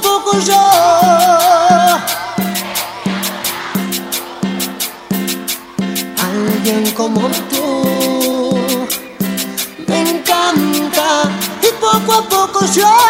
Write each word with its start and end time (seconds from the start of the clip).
poco 0.00 0.38
yo. 0.40 0.60
Alguien 6.18 6.90
como 6.92 7.28
tú 7.50 8.58
me 9.86 10.00
encanta 10.00 11.30
y 11.62 11.68
poco 11.80 12.12
a 12.12 12.28
poco 12.28 12.64
yo 12.72 13.07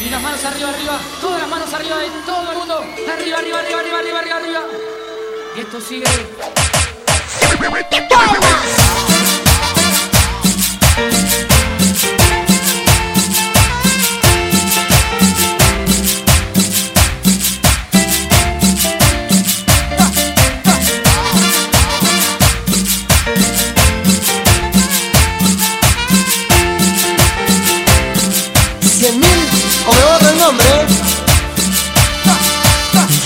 Y 0.00 0.10
las 0.10 0.22
manos 0.22 0.44
arriba, 0.44 0.68
arriba, 0.68 1.00
todas 1.20 1.40
las 1.40 1.48
manos 1.48 1.74
arriba 1.74 1.98
de 1.98 2.08
todo 2.24 2.52
el 2.52 2.58
mundo. 2.58 2.84
Arriba, 3.12 3.38
arriba, 3.38 3.58
arriba, 3.58 3.80
arriba, 3.80 3.98
arriba, 3.98 4.18
arriba, 4.20 4.36
arriba. 4.36 4.62
Y 5.56 5.60
esto 5.60 5.80
sigue. 5.80 6.06
cien 28.98 29.20
mil 29.20 29.67
o 29.88 29.92
me 29.92 30.02
borro 30.04 30.28
el 30.30 30.36
nombre. 30.38 30.66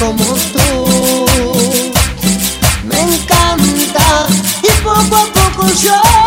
como 0.00 0.24
tú. 0.24 1.26
Me 2.84 3.00
encanta 3.02 4.26
y 4.62 4.82
poco 4.82 5.16
a 5.16 5.26
poco 5.26 5.68
yo. 5.74 6.19